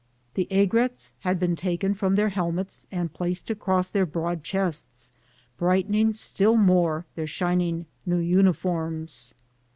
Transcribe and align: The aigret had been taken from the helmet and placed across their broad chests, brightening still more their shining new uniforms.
The 0.33 0.47
aigret 0.49 1.11
had 1.19 1.39
been 1.39 1.55
taken 1.55 1.93
from 1.93 2.15
the 2.15 2.29
helmet 2.29 2.87
and 2.91 3.13
placed 3.13 3.51
across 3.51 3.87
their 3.87 4.07
broad 4.07 4.43
chests, 4.43 5.11
brightening 5.59 6.11
still 6.11 6.57
more 6.57 7.05
their 7.13 7.27
shining 7.27 7.85
new 8.03 8.17
uniforms. 8.17 9.35